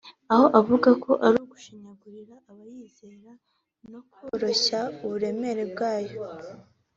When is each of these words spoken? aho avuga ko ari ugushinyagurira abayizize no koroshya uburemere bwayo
aho 0.33 0.45
avuga 0.59 0.89
ko 1.03 1.11
ari 1.25 1.37
ugushinyagurira 1.43 2.35
abayizize 2.49 3.31
no 3.91 4.01
koroshya 4.13 4.79
uburemere 5.03 5.63
bwayo 5.71 6.19